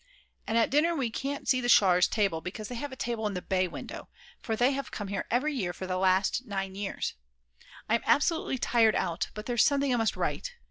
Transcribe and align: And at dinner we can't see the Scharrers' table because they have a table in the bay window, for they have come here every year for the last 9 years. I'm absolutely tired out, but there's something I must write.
And 0.47 0.57
at 0.57 0.71
dinner 0.71 0.95
we 0.95 1.11
can't 1.11 1.47
see 1.47 1.61
the 1.61 1.69
Scharrers' 1.69 2.07
table 2.09 2.41
because 2.41 2.69
they 2.69 2.73
have 2.73 2.91
a 2.91 2.95
table 2.95 3.27
in 3.27 3.35
the 3.35 3.39
bay 3.43 3.67
window, 3.67 4.09
for 4.41 4.55
they 4.55 4.71
have 4.71 4.89
come 4.89 5.09
here 5.09 5.27
every 5.29 5.53
year 5.53 5.73
for 5.73 5.85
the 5.85 5.97
last 5.97 6.43
9 6.47 6.73
years. 6.73 7.13
I'm 7.87 8.01
absolutely 8.07 8.57
tired 8.57 8.95
out, 8.95 9.29
but 9.35 9.45
there's 9.45 9.63
something 9.63 9.93
I 9.93 9.97
must 9.97 10.15
write. 10.17 10.55